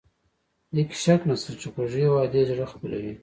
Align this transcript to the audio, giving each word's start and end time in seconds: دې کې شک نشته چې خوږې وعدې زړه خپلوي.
دې 0.73 0.83
کې 0.89 0.97
شک 1.03 1.21
نشته 1.29 1.51
چې 1.59 1.67
خوږې 1.73 2.05
وعدې 2.09 2.41
زړه 2.49 2.65
خپلوي. 2.73 3.13